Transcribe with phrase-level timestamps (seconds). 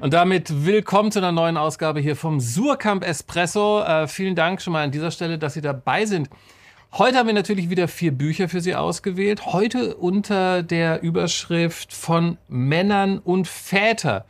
[0.00, 3.82] Und damit willkommen zu einer neuen Ausgabe hier vom Surkamp Espresso.
[3.82, 6.30] Äh, vielen Dank schon mal an dieser Stelle, dass Sie dabei sind.
[6.92, 9.44] Heute haben wir natürlich wieder vier Bücher für Sie ausgewählt.
[9.44, 14.24] Heute unter der Überschrift von Männern und Väter.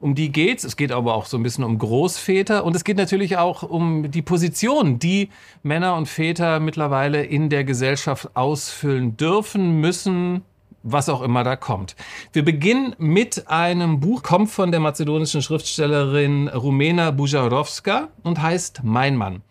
[0.00, 0.64] Um die geht's.
[0.64, 4.10] Es geht aber auch so ein bisschen um Großväter und es geht natürlich auch um
[4.10, 5.28] die Position, die
[5.62, 10.44] Männer und Väter mittlerweile in der Gesellschaft ausfüllen dürfen, müssen,
[10.82, 11.96] was auch immer da kommt.
[12.32, 19.16] Wir beginnen mit einem Buch, kommt von der mazedonischen Schriftstellerin Rumena Bujarowska und heißt Mein
[19.16, 19.42] Mann.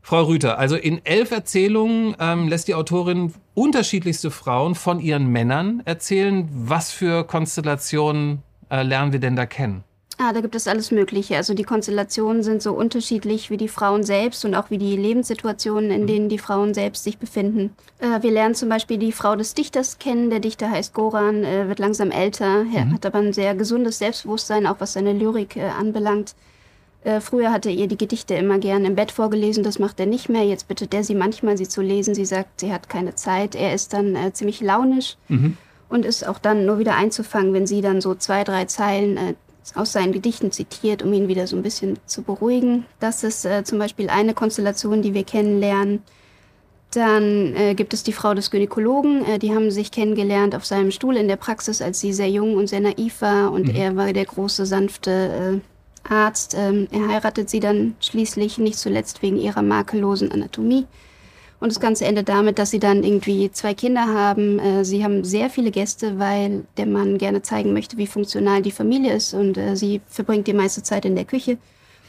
[0.00, 5.82] Frau Rüther, also in elf Erzählungen ähm, lässt die Autorin unterschiedlichste Frauen von ihren Männern
[5.84, 6.48] erzählen.
[6.50, 9.84] Was für Konstellationen äh, lernen wir denn da kennen?
[10.20, 11.36] Ah, da gibt es alles Mögliche.
[11.36, 15.92] Also die Konstellationen sind so unterschiedlich wie die Frauen selbst und auch wie die Lebenssituationen,
[15.92, 16.06] in mhm.
[16.08, 17.70] denen die Frauen selbst sich befinden.
[18.00, 20.28] Äh, wir lernen zum Beispiel die Frau des Dichters kennen.
[20.28, 22.94] Der Dichter heißt Goran, äh, wird langsam älter, mhm.
[22.94, 26.34] hat aber ein sehr gesundes Selbstbewusstsein, auch was seine Lyrik äh, anbelangt.
[27.04, 30.06] Äh, früher hatte er ihr die Gedichte immer gern im Bett vorgelesen, das macht er
[30.06, 30.44] nicht mehr.
[30.44, 32.16] Jetzt bittet er sie manchmal, sie zu lesen.
[32.16, 33.54] Sie sagt, sie hat keine Zeit.
[33.54, 35.16] Er ist dann äh, ziemlich launisch.
[35.28, 35.56] Mhm
[35.88, 39.34] und ist auch dann nur wieder einzufangen, wenn sie dann so zwei, drei Zeilen äh,
[39.76, 42.86] aus seinen Gedichten zitiert, um ihn wieder so ein bisschen zu beruhigen.
[43.00, 46.02] Das ist äh, zum Beispiel eine Konstellation, die wir kennenlernen.
[46.92, 49.24] Dann äh, gibt es die Frau des Gynäkologen.
[49.24, 52.54] Äh, die haben sich kennengelernt auf seinem Stuhl in der Praxis, als sie sehr jung
[52.54, 53.52] und sehr naiv war.
[53.52, 53.76] Und mhm.
[53.76, 56.54] er war der große, sanfte äh, Arzt.
[56.56, 60.86] Ähm, er heiratet sie dann schließlich, nicht zuletzt wegen ihrer makellosen Anatomie.
[61.60, 64.58] Und das Ganze endet damit, dass sie dann irgendwie zwei Kinder haben.
[64.58, 68.70] Äh, sie haben sehr viele Gäste, weil der Mann gerne zeigen möchte, wie funktional die
[68.70, 69.34] Familie ist.
[69.34, 71.58] Und äh, sie verbringt die meiste Zeit in der Küche.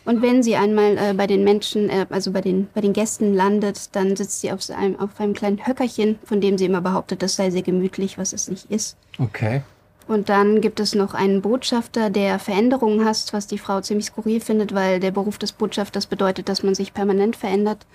[0.06, 3.96] Und wenn sie einmal äh, bei den Menschen, also bei den, bei den Gästen landet,
[3.96, 7.36] dann sitzt sie auf einem, auf einem kleinen Höckerchen, von dem sie immer behauptet, das
[7.36, 8.98] sei sehr gemütlich, was es nicht ist.
[9.18, 9.62] Okay.
[10.08, 14.42] Und dann gibt es noch einen Botschafter, der Veränderungen hasst, was die Frau ziemlich skurril
[14.42, 17.86] findet, weil der Beruf des Botschafters bedeutet, dass man sich permanent verändert.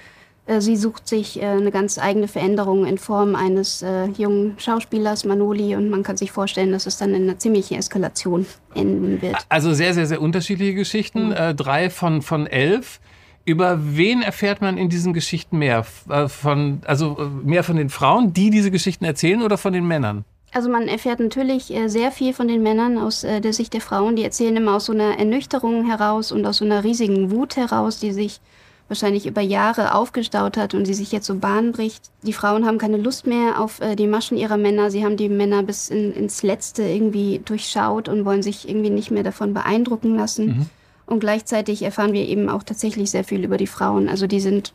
[0.46, 5.24] Äh, sie sucht sich äh, eine ganz eigene Veränderung in Form eines äh, jungen Schauspielers,
[5.24, 9.36] Manoli, und man kann sich vorstellen, dass es dann in einer ziemlichen Eskalation enden wird.
[9.48, 11.28] Also sehr, sehr, sehr unterschiedliche Geschichten.
[11.28, 11.56] Mhm.
[11.56, 13.00] drei von, von elf.
[13.44, 15.84] Über wen erfährt man in diesen Geschichten mehr?
[15.84, 20.24] Von, also mehr von den Frauen, die diese Geschichten erzählen, oder von den Männern?
[20.52, 24.16] Also man erfährt natürlich sehr viel von den Männern aus der Sicht der Frauen.
[24.16, 28.00] Die erzählen immer aus so einer Ernüchterung heraus und aus so einer riesigen Wut heraus,
[28.00, 28.40] die sich
[28.88, 32.10] wahrscheinlich über Jahre aufgestaut hat und sie sich jetzt so Bahn bricht.
[32.22, 34.90] Die Frauen haben keine Lust mehr auf äh, die Maschen ihrer Männer.
[34.90, 39.10] Sie haben die Männer bis in, ins Letzte irgendwie durchschaut und wollen sich irgendwie nicht
[39.10, 40.46] mehr davon beeindrucken lassen.
[40.46, 40.66] Mhm.
[41.06, 44.08] Und gleichzeitig erfahren wir eben auch tatsächlich sehr viel über die Frauen.
[44.08, 44.72] Also die sind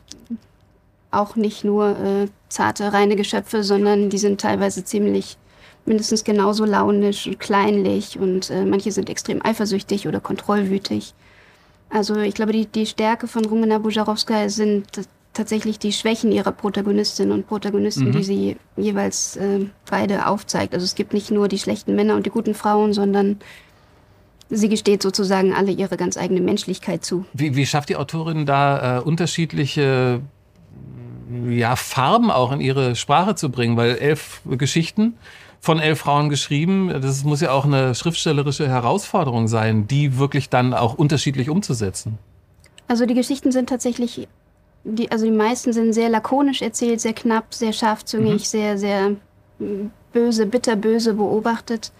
[1.10, 5.36] auch nicht nur äh, zarte, reine Geschöpfe, sondern die sind teilweise ziemlich
[5.86, 11.14] mindestens genauso launisch und kleinlich und äh, manche sind extrem eifersüchtig oder kontrollwütig.
[11.90, 14.86] Also ich glaube, die, die Stärke von Rumena Bujarowska sind
[15.32, 18.12] tatsächlich die Schwächen ihrer Protagonistinnen und Protagonisten, mhm.
[18.12, 20.74] die sie jeweils äh, beide aufzeigt.
[20.74, 23.38] Also es gibt nicht nur die schlechten Männer und die guten Frauen, sondern
[24.48, 27.24] sie gesteht sozusagen alle ihre ganz eigene Menschlichkeit zu.
[27.32, 30.20] Wie, wie schafft die Autorin da äh, unterschiedliche
[31.48, 33.76] ja, Farben auch in ihre Sprache zu bringen?
[33.76, 35.14] Weil elf Geschichten
[35.60, 36.90] von elf Frauen geschrieben.
[37.00, 42.18] Das muss ja auch eine schriftstellerische Herausforderung sein, die wirklich dann auch unterschiedlich umzusetzen.
[42.88, 44.26] Also die Geschichten sind tatsächlich,
[44.84, 48.38] die, also die meisten sind sehr lakonisch erzählt, sehr knapp, sehr scharfzüngig, mhm.
[48.38, 49.10] sehr, sehr
[50.12, 51.92] böse, bitterböse beobachtet.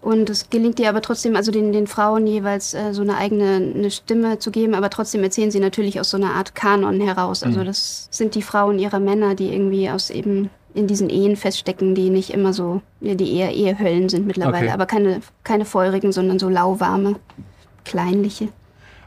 [0.00, 3.72] Und es gelingt ihr aber trotzdem, also den, den Frauen jeweils äh, so eine eigene
[3.74, 7.42] eine Stimme zu geben, aber trotzdem erzählen sie natürlich aus so einer Art Kanon heraus.
[7.42, 7.64] Also mhm.
[7.64, 12.10] das sind die Frauen ihrer Männer, die irgendwie aus eben in diesen Ehen feststecken, die
[12.10, 14.74] nicht immer so, die eher Ehehöllen sind mittlerweile, okay.
[14.74, 17.16] aber keine, keine feurigen, sondern so lauwarme,
[17.84, 18.48] kleinliche.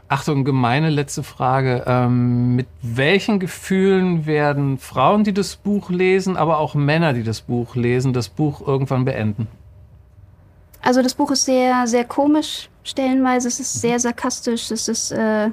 [0.08, 1.84] Achtung, gemeine letzte Frage.
[1.86, 7.40] Ähm, mit welchen Gefühlen werden Frauen, die das Buch lesen, aber auch Männer, die das
[7.40, 9.48] Buch lesen, das Buch irgendwann beenden?
[10.82, 13.48] Also das Buch ist sehr, sehr komisch stellenweise.
[13.48, 14.70] Es ist sehr sarkastisch.
[14.70, 15.50] Es ist äh,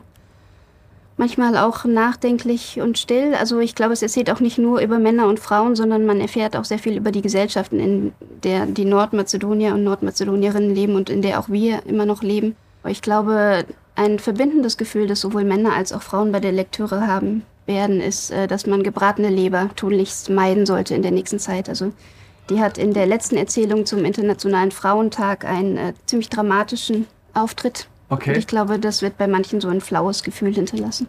[1.18, 3.36] manchmal auch nachdenklich und still.
[3.36, 6.56] Also ich glaube, es erzählt auch nicht nur über Männer und Frauen, sondern man erfährt
[6.56, 11.22] auch sehr viel über die Gesellschaften, in der die Nordmazedonier und Nordmazedonierinnen leben und in
[11.22, 12.56] der auch wir immer noch leben.
[12.88, 13.66] Ich glaube,
[13.96, 18.32] ein verbindendes Gefühl, das sowohl Männer als auch Frauen bei der Lektüre haben werden, ist,
[18.32, 21.68] äh, dass man gebratene Leber tunlichst meiden sollte in der nächsten Zeit.
[21.68, 21.92] Also
[22.50, 28.32] die hat in der letzten Erzählung zum Internationalen Frauentag einen äh, ziemlich dramatischen Auftritt Okay.
[28.32, 31.08] Und ich glaube, das wird bei manchen so ein flaues Gefühl hinterlassen.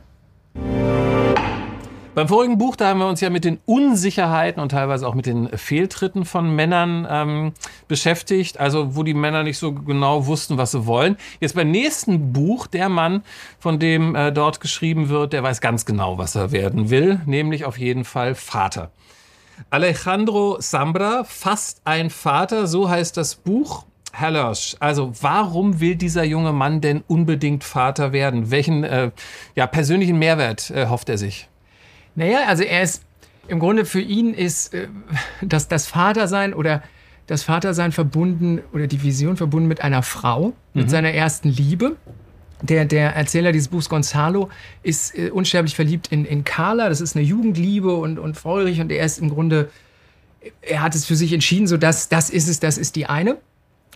[2.14, 5.26] Beim vorigen Buch, da haben wir uns ja mit den Unsicherheiten und teilweise auch mit
[5.26, 7.52] den Fehltritten von Männern ähm,
[7.88, 11.16] beschäftigt, also wo die Männer nicht so genau wussten, was sie wollen.
[11.40, 13.22] Jetzt beim nächsten Buch, der Mann,
[13.58, 17.64] von dem äh, dort geschrieben wird, der weiß ganz genau, was er werden will, nämlich
[17.64, 18.90] auf jeden Fall Vater.
[19.68, 23.84] Alejandro Sambra, fast ein Vater, so heißt das Buch.
[24.12, 28.50] Herr Lörsch, also warum will dieser junge Mann denn unbedingt Vater werden?
[28.50, 29.10] Welchen äh,
[29.54, 31.48] ja, persönlichen Mehrwert äh, hofft er sich?
[32.16, 33.04] Naja, also er ist
[33.46, 34.88] im Grunde für ihn ist äh,
[35.42, 36.82] das, das Vatersein oder
[37.26, 40.90] das Vatersein verbunden oder die Vision verbunden mit einer Frau, mit mhm.
[40.90, 41.96] seiner ersten Liebe.
[42.62, 44.50] Der, der Erzähler dieses Buchs, Gonzalo,
[44.82, 46.88] ist äh, unsterblich verliebt in, in Carla.
[46.88, 49.70] Das ist eine Jugendliebe und, und feurig und er ist im Grunde,
[50.60, 53.38] er hat es für sich entschieden, so dass das ist es, das ist die eine.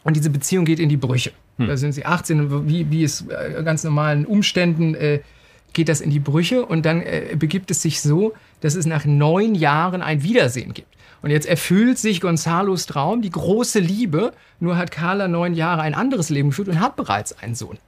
[0.02, 1.32] Und diese Beziehung geht in die Brüche.
[1.56, 1.66] Hm.
[1.66, 5.20] Da sind sie 18, wie, wie es äh, ganz normalen Umständen äh,
[5.72, 9.04] geht das in die Brüche und dann äh, begibt es sich so, dass es nach
[9.04, 10.88] neun Jahren ein Wiedersehen gibt.
[11.20, 15.94] Und jetzt erfüllt sich Gonzalos Traum, die große Liebe, nur hat Carla neun Jahre ein
[15.94, 17.78] anderes Leben geführt und hat bereits einen Sohn.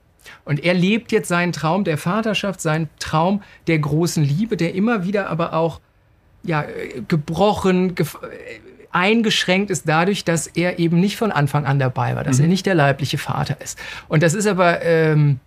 [0.44, 5.04] Und er lebt jetzt seinen Traum der Vaterschaft, seinen Traum der großen Liebe, der immer
[5.04, 5.80] wieder aber auch
[6.42, 6.64] ja,
[7.08, 8.06] gebrochen, ge
[8.92, 12.44] eingeschränkt ist dadurch, dass er eben nicht von Anfang an dabei war, dass mhm.
[12.44, 13.78] er nicht der leibliche Vater ist.
[14.08, 15.38] Und das ist aber ähm,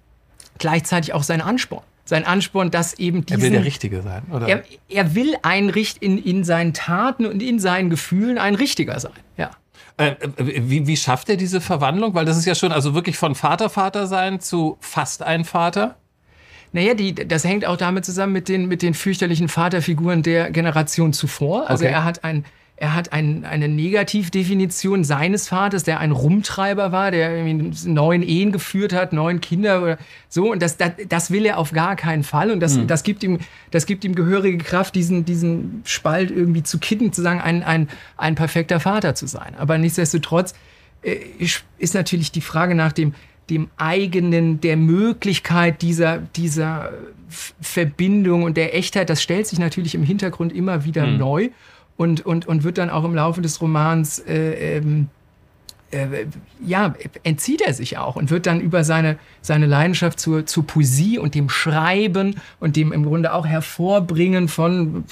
[0.59, 4.47] gleichzeitig auch sein Ansporn sein Ansporn, dass eben diesen, Er will der Richtige sein, oder?
[4.47, 8.99] Er, er will ein Richt in, in seinen Taten und in seinen Gefühlen ein Richtiger
[8.99, 9.51] sein, ja.
[9.99, 12.13] Äh, wie, wie schafft er diese Verwandlung?
[12.13, 15.97] Weil das ist ja schon also wirklich von Vater Vater sein zu fast ein Vater.
[16.71, 21.11] Naja, die, das hängt auch damit zusammen mit den, mit den fürchterlichen Vaterfiguren der Generation
[21.11, 21.69] zuvor.
[21.69, 21.93] Also okay.
[21.93, 22.45] er hat ein,
[22.79, 27.43] er hat ein, eine Negativdefinition seines Vaters, der ein Rumtreiber war, der
[27.85, 29.97] neun Ehen geführt hat, neun Kinder oder
[30.29, 30.53] so.
[30.53, 32.51] Und das, das, das will er auf gar keinen Fall.
[32.51, 32.87] Und das, mhm.
[32.87, 33.39] das, gibt, ihm,
[33.71, 37.89] das gibt ihm gehörige Kraft, diesen, diesen Spalt irgendwie zu kitten, zu sagen, ein, ein,
[38.15, 39.55] ein perfekter Vater zu sein.
[39.57, 40.53] Aber nichtsdestotrotz
[41.01, 41.17] äh,
[41.77, 43.13] ist natürlich die Frage nach dem,
[43.49, 46.93] dem eigenen, der Möglichkeit dieser, dieser
[47.27, 51.17] Verbindung und der Echtheit, das stellt sich natürlich im Hintergrund immer wieder mhm.
[51.17, 51.49] neu
[51.99, 55.09] und, und, und wird dann auch im Laufe des Romans, äh, ähm,
[55.91, 56.27] äh,
[56.65, 56.93] ja,
[57.23, 61.35] entzieht er sich auch und wird dann über seine, seine Leidenschaft zur, zur Poesie und
[61.35, 65.03] dem Schreiben und dem im Grunde auch Hervorbringen von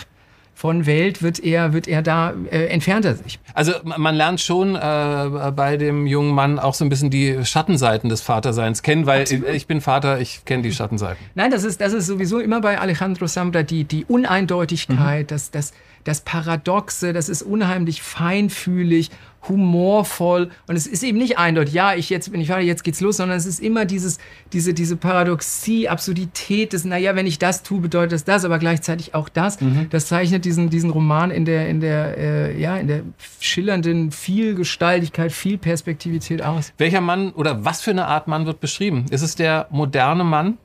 [0.56, 3.38] von Welt wird er, wird er da, äh, entfernt er sich.
[3.54, 8.10] Also man lernt schon äh, bei dem jungen Mann auch so ein bisschen die Schattenseiten
[8.10, 9.50] des Vaterseins kennen, weil Absolut.
[9.50, 11.24] ich bin Vater, ich kenne die Schattenseiten.
[11.36, 15.28] Nein, das ist, das ist sowieso immer bei Alejandro Sambra die, die Uneindeutigkeit, mhm.
[15.28, 15.74] das, das,
[16.08, 19.12] das Paradoxe, das ist unheimlich feinfühlig,
[19.48, 23.02] humorvoll und es ist eben nicht eindeutig, ja, ich jetzt bin ich Vater, jetzt geht's
[23.02, 24.18] los, sondern es ist immer dieses,
[24.52, 29.16] diese, diese Paradoxie, Absurdität des, naja, wenn ich das tue, bedeutet das das, aber gleichzeitig
[29.16, 29.62] auch das.
[29.62, 29.88] Mhm.
[29.90, 33.02] Das zeichnet diesen, diesen Roman in der, in der, äh, ja, in der
[33.40, 36.74] schillernden Vielgestaltigkeit, Vielperspektivität aus.
[36.78, 39.06] Welcher Mann oder was für eine Art Mann wird beschrieben?
[39.10, 40.58] Ist es der moderne Mann?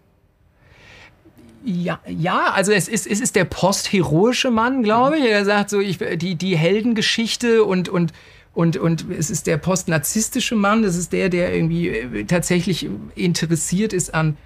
[1.65, 5.25] Ja, ja, also es ist, es ist der postheroische Mann, glaube ich.
[5.25, 8.13] Er sagt so, ich, die, die Heldengeschichte und, und,
[8.53, 10.83] und, und es ist der postnarzisstische Mann.
[10.83, 14.37] Das ist der, der irgendwie äh, tatsächlich interessiert ist an,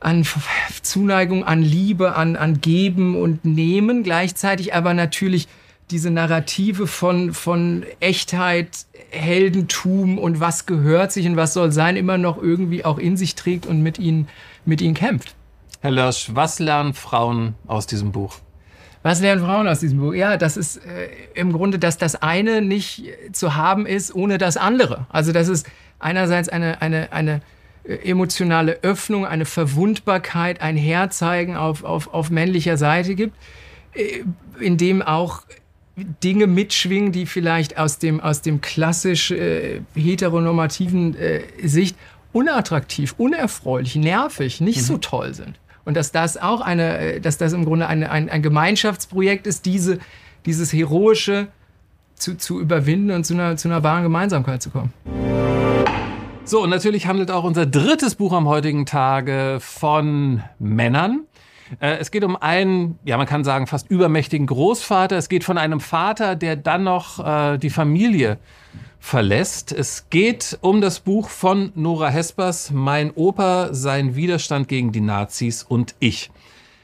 [0.00, 0.26] an
[0.82, 4.02] Zuneigung, an Liebe, an, an Geben und Nehmen.
[4.02, 5.48] Gleichzeitig aber natürlich
[5.90, 12.18] diese Narrative von, von Echtheit, Heldentum und was gehört sich und was soll sein, immer
[12.18, 14.28] noch irgendwie auch in sich trägt und mit ihnen,
[14.66, 15.34] mit ihnen kämpft.
[15.84, 18.38] Herr Lörsch, was lernen Frauen aus diesem Buch?
[19.02, 20.14] Was lernen Frauen aus diesem Buch?
[20.14, 24.56] Ja, das ist äh, im Grunde, dass das eine nicht zu haben ist ohne das
[24.56, 25.06] andere.
[25.10, 25.64] Also, dass es
[25.98, 27.42] einerseits eine, eine, eine
[27.84, 33.36] äh, emotionale Öffnung, eine Verwundbarkeit, ein Herzeigen auf, auf, auf männlicher Seite gibt,
[33.92, 34.24] äh,
[34.60, 35.42] in dem auch
[35.96, 41.94] Dinge mitschwingen, die vielleicht aus dem, aus dem klassisch äh, heteronormativen äh, Sicht
[42.32, 44.84] unattraktiv, unerfreulich, nervig, nicht mhm.
[44.84, 45.58] so toll sind.
[45.84, 49.66] Und dass das auch eine, äh, dass das im Grunde eine, ein, ein Gemeinschaftsprojekt ist,
[49.66, 49.98] diese,
[50.46, 51.48] dieses Heroische
[52.14, 54.92] zu, zu überwinden und zu einer, zu einer wahren Gemeinsamkeit zu kommen.
[56.44, 61.22] So, und natürlich handelt auch unser drittes Buch am heutigen Tage von Männern.
[61.80, 65.16] Äh, es geht um einen, ja, man kann sagen, fast übermächtigen Großvater.
[65.16, 68.38] Es geht von einem Vater, der dann noch äh, die Familie
[69.04, 69.70] verlässt.
[69.70, 75.62] Es geht um das Buch von Nora Hespers, Mein Opa, sein Widerstand gegen die Nazis
[75.62, 76.30] und ich.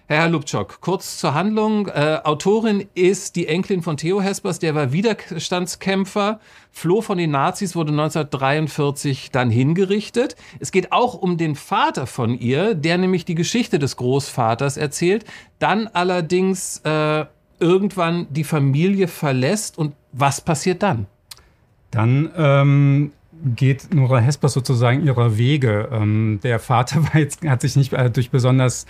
[0.06, 1.88] Herr Lubczok, kurz zur Handlung.
[1.88, 7.74] Äh, Autorin ist die Enkelin von Theo Hespers, der war Widerstandskämpfer, floh von den Nazis,
[7.74, 10.36] wurde 1943 dann hingerichtet.
[10.58, 15.24] Es geht auch um den Vater von ihr, der nämlich die Geschichte des Großvaters erzählt,
[15.58, 17.24] dann allerdings äh,
[17.58, 21.06] irgendwann die Familie verlässt und was passiert dann?
[21.90, 23.12] Dann ähm,
[23.56, 25.88] geht Nora Hespers sozusagen ihrer Wege.
[25.92, 28.86] Ähm, der Vater jetzt, hat sich nicht äh, durch besonders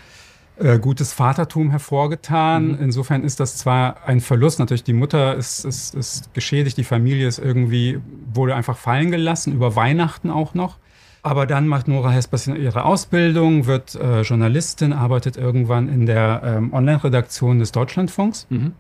[0.59, 2.73] äh, gutes Vatertum hervorgetan.
[2.73, 2.79] Mhm.
[2.81, 7.27] Insofern ist das zwar ein Verlust, natürlich die Mutter ist, ist, ist geschädigt, die Familie
[7.27, 8.01] ist irgendwie,
[8.33, 10.77] wurde einfach fallen gelassen, über Weihnachten auch noch.
[11.23, 16.73] Aber dann macht Nora Hespers ihre Ausbildung, wird äh, Journalistin, arbeitet irgendwann in der ähm,
[16.73, 18.47] Online-Redaktion des Deutschlandfunks.
[18.49, 18.73] Mhm.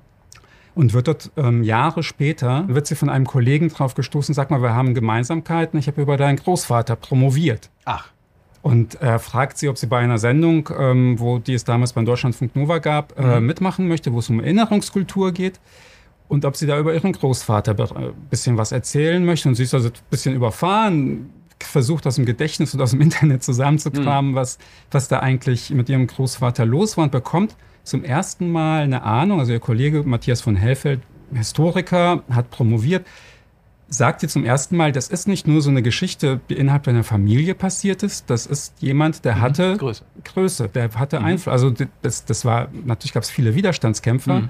[0.74, 4.62] Und wird dort ähm, Jahre später, wird sie von einem Kollegen drauf gestoßen, sag mal,
[4.62, 7.70] wir haben Gemeinsamkeiten, ich habe über deinen Großvater promoviert.
[7.84, 8.08] Ach.
[8.62, 12.04] Und er fragt sie, ob sie bei einer Sendung, ähm, wo die es damals beim
[12.04, 13.46] Deutschlandfunk Nova gab, äh, mhm.
[13.46, 15.60] mitmachen möchte, wo es um Erinnerungskultur geht.
[16.28, 19.48] Und ob sie da über ihren Großvater ein äh, bisschen was erzählen möchte.
[19.48, 23.42] Und sie ist also ein bisschen überfahren, versucht aus dem Gedächtnis und aus dem Internet
[23.42, 24.36] zusammenzukramen, mhm.
[24.36, 24.58] was,
[24.90, 29.40] was da eigentlich mit ihrem Großvater los war und bekommt zum ersten Mal eine Ahnung.
[29.40, 31.00] Also ihr Kollege Matthias von Hellfeld,
[31.32, 33.04] Historiker, hat promoviert
[33.90, 37.04] sagt ihr zum ersten Mal, das ist nicht nur so eine Geschichte, die innerhalb deiner
[37.04, 39.40] Familie passiert ist, das ist jemand, der mhm.
[39.40, 40.04] hatte Größe.
[40.24, 41.26] Größe, der hatte mhm.
[41.26, 41.52] Einfluss.
[41.52, 44.40] Also das, das war, natürlich gab es viele Widerstandskämpfer.
[44.42, 44.48] Mhm.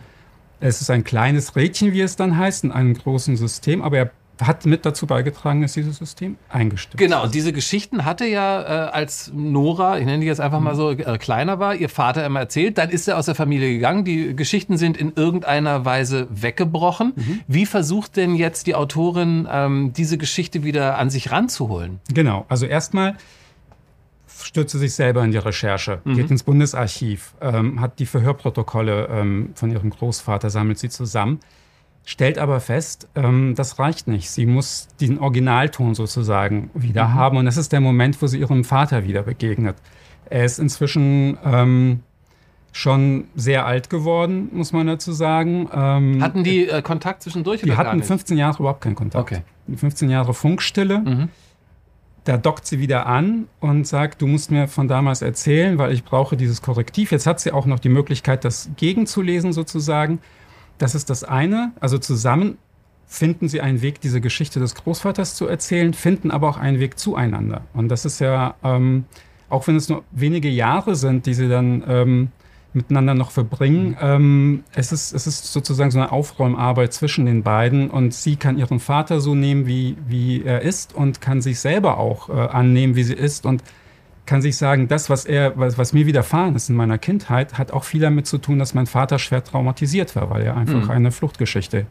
[0.61, 4.11] Es ist ein kleines Rädchen, wie es dann heißt, in einem großen System, aber er
[4.41, 8.91] hat mit dazu beigetragen, dass dieses System eingestürzt Genau, und diese Geschichten hatte ja, äh,
[8.91, 12.41] als Nora, ich nenne die jetzt einfach mal so, äh, kleiner war, ihr Vater immer
[12.41, 12.79] erzählt.
[12.79, 14.05] Dann ist er aus der Familie gegangen.
[14.05, 17.13] Die Geschichten sind in irgendeiner Weise weggebrochen.
[17.17, 17.41] Mhm.
[17.47, 22.01] Wie versucht denn jetzt die Autorin, ähm, diese Geschichte wieder an sich ranzuholen?
[22.13, 23.17] Genau, also erstmal
[24.43, 26.17] stürzt sie sich selber in die Recherche, mhm.
[26.17, 31.41] geht ins Bundesarchiv, ähm, hat die Verhörprotokolle ähm, von ihrem Großvater, sammelt sie zusammen
[32.05, 34.31] stellt aber fest, ähm, das reicht nicht.
[34.31, 37.15] Sie muss diesen Originalton sozusagen wieder mhm.
[37.15, 37.37] haben.
[37.37, 39.77] Und das ist der Moment, wo sie ihrem Vater wieder begegnet.
[40.29, 42.01] Er ist inzwischen ähm,
[42.73, 45.69] schon sehr alt geworden, muss man dazu sagen.
[45.73, 47.63] Ähm, hatten die äh, Kontakt zwischendurch?
[47.63, 49.23] Die hatten 15 Jahre überhaupt keinen Kontakt.
[49.23, 49.43] Okay.
[49.75, 50.99] 15 Jahre Funkstille.
[50.99, 51.29] Mhm.
[52.25, 56.05] Da dockt sie wieder an und sagt, du musst mir von damals erzählen, weil ich
[56.05, 57.13] brauche dieses Korrektiv.
[57.13, 60.21] Jetzt hat sie auch noch die Möglichkeit, das gegenzulesen sozusagen.
[60.81, 61.73] Das ist das eine.
[61.79, 62.57] Also zusammen
[63.07, 66.99] finden sie einen Weg, diese Geschichte des Großvaters zu erzählen, finden aber auch einen Weg
[66.99, 67.63] zueinander.
[67.75, 69.05] Und das ist ja, ähm,
[69.51, 72.29] auch wenn es nur wenige Jahre sind, die sie dann ähm,
[72.73, 73.97] miteinander noch verbringen, mhm.
[74.01, 78.57] ähm, es, ist, es ist sozusagen so eine Aufräumarbeit zwischen den beiden und sie kann
[78.57, 82.97] ihren Vater so nehmen, wie, wie er ist und kann sich selber auch äh, annehmen,
[82.97, 83.63] wie sie ist und
[84.31, 87.73] kann sich sagen, das, was er, was, was, mir widerfahren ist in meiner Kindheit, hat
[87.73, 90.91] auch viel damit zu tun, dass mein Vater schwer traumatisiert war, weil er einfach mhm.
[90.91, 91.87] eine Fluchtgeschichte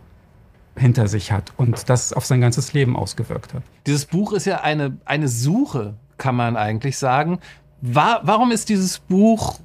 [0.77, 3.61] hinter sich hat und das auf sein ganzes Leben ausgewirkt hat.
[3.85, 7.39] Dieses Buch ist ja eine, eine Suche, kann man eigentlich sagen.
[7.81, 9.59] War, warum ist dieses Buch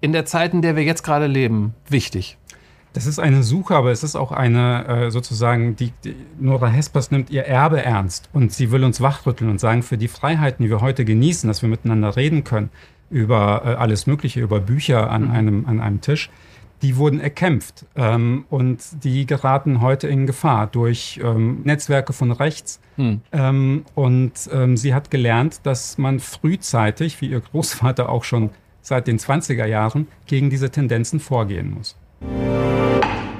[0.00, 2.37] in der Zeit, in der wir jetzt gerade leben, wichtig?
[2.98, 7.12] Das ist eine Suche, aber es ist auch eine äh, sozusagen, die, die, Nora Hespers
[7.12, 10.68] nimmt ihr Erbe ernst und sie will uns wachrütteln und sagen, für die Freiheiten, die
[10.68, 12.70] wir heute genießen, dass wir miteinander reden können
[13.08, 15.30] über äh, alles Mögliche, über Bücher an, mhm.
[15.30, 16.28] einem, an einem Tisch,
[16.82, 22.80] die wurden erkämpft ähm, und die geraten heute in Gefahr durch ähm, Netzwerke von rechts.
[22.96, 23.20] Mhm.
[23.30, 28.50] Ähm, und ähm, sie hat gelernt, dass man frühzeitig, wie ihr Großvater auch schon
[28.82, 31.96] seit den 20er Jahren, gegen diese Tendenzen vorgehen muss.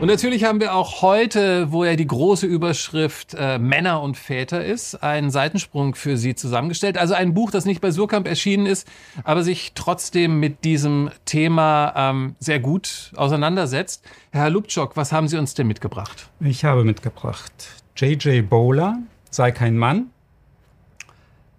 [0.01, 4.65] Und natürlich haben wir auch heute, wo ja die große Überschrift äh, Männer und Väter
[4.65, 6.97] ist, einen Seitensprung für Sie zusammengestellt.
[6.97, 8.87] Also ein Buch, das nicht bei Surkamp erschienen ist,
[9.25, 14.05] aber sich trotzdem mit diesem Thema ähm, sehr gut auseinandersetzt.
[14.31, 16.31] Herr Lubczok, was haben Sie uns denn mitgebracht?
[16.39, 17.53] Ich habe mitgebracht
[17.97, 18.49] J.J.
[18.49, 18.99] Bowler,
[19.31, 20.07] Sei kein Mann.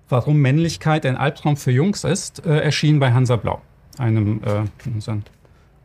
[0.07, 3.61] Warum Männlichkeit ein Albtraum für Jungs ist, äh, erschienen bei Hansa Blau,
[3.97, 4.63] einem äh,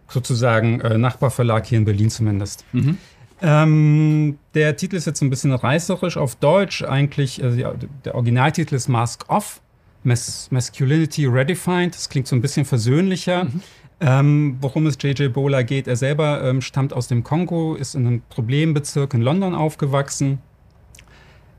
[0.09, 2.65] sozusagen äh, Nachbarverlag hier in Berlin zumindest.
[2.73, 2.99] Mhm.
[3.43, 6.83] Ähm, der Titel ist jetzt ein bisschen reißerisch auf Deutsch.
[6.83, 7.65] Eigentlich, äh,
[8.05, 9.61] der Originaltitel ist Mask Off,
[10.03, 11.95] Mas Masculinity Redefined.
[11.95, 13.45] Das klingt so ein bisschen versöhnlicher.
[13.45, 13.61] Mhm.
[14.01, 15.33] Ähm, worum es J.J.
[15.33, 19.55] Bowler geht, er selber ähm, stammt aus dem Kongo, ist in einem Problembezirk in London
[19.55, 20.41] aufgewachsen,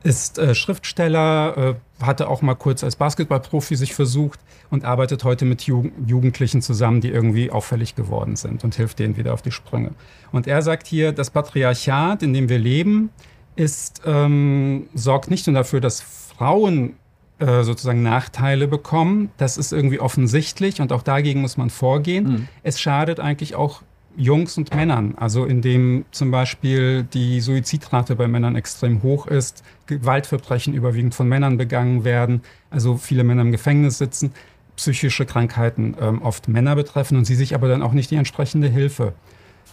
[0.06, 5.46] ist äh, Schriftsteller, äh, hatte auch mal kurz als Basketballprofi sich versucht und arbeitet heute
[5.46, 9.52] mit Jugend Jugendlichen zusammen, die irgendwie auffällig geworden sind und hilft denen wieder auf die
[9.52, 9.92] Sprünge.
[10.32, 13.10] Und er sagt hier, das Patriarchat, in dem wir leben,
[13.56, 16.94] ist, ähm, sorgt nicht nur dafür, dass Frauen
[17.40, 19.32] äh, sozusagen Nachteile bekommen.
[19.38, 22.26] Das ist irgendwie offensichtlich und auch dagegen muss man vorgehen.
[22.26, 22.48] Mhm.
[22.62, 23.82] Es schadet eigentlich auch
[24.18, 30.74] Jungs und Männern, also indem zum Beispiel die Suizidrate bei Männern extrem hoch ist, Gewaltverbrechen
[30.74, 34.32] überwiegend von Männern begangen werden, also viele Männer im Gefängnis sitzen,
[34.76, 38.68] psychische Krankheiten ähm, oft Männer betreffen und sie sich aber dann auch nicht die entsprechende
[38.68, 39.14] Hilfe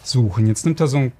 [0.03, 0.47] suchen.
[0.47, 1.13] Jetzt nimmt er so einen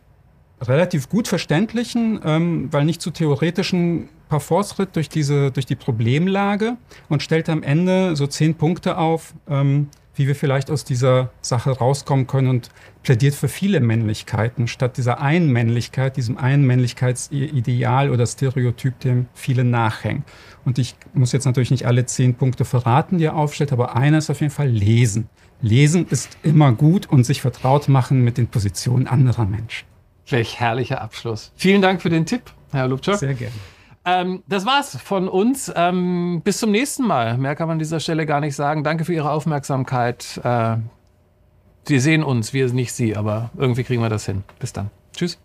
[0.61, 6.77] relativ gut verständlichen, ähm, weil nicht zu theoretischen Parforce-Ritt durch, diese, durch die Problemlage
[7.09, 11.71] und stellt am Ende so zehn Punkte auf, ähm, wie wir vielleicht aus dieser Sache
[11.71, 12.71] rauskommen können und
[13.03, 19.65] plädiert für viele Männlichkeiten statt dieser einen Männlichkeit, diesem einen Männlichkeitsideal oder Stereotyp, dem viele
[19.65, 20.25] nachhängen.
[20.65, 24.19] Und ich muss jetzt natürlich nicht alle zehn Punkte verraten, die er aufstellt, aber einer
[24.19, 25.29] ist auf jeden Fall lesen.
[25.61, 29.87] Lesen ist immer gut und sich vertraut machen mit den Positionen anderer Menschen.
[30.29, 31.53] Welch herrlicher Abschluss.
[31.57, 33.19] Vielen Dank für den Tipp, Herr Lubczak.
[33.19, 33.55] Sehr gerne.
[34.05, 35.73] Ähm, das war's von uns.
[35.75, 37.39] Ähm, bis zum nächsten Mal.
[37.39, 38.85] Mehr kann man an dieser Stelle gar nicht sagen.
[38.85, 40.41] Danke für Ihre Aufmerksamkeit.
[40.43, 40.77] Äh,
[41.85, 44.45] Sie sehen uns, wir nicht Sie, aber irgendwie kriegen wir das hin.
[44.59, 44.91] Bis dann.
[45.15, 45.39] Tschüss.